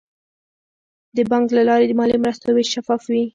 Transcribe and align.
د 1.15 1.17
بانک 1.31 1.47
له 1.57 1.63
لارې 1.69 1.85
د 1.87 1.93
مالي 1.99 2.17
مرستو 2.23 2.47
ویش 2.55 2.69
شفاف 2.75 3.01
وي. 3.11 3.23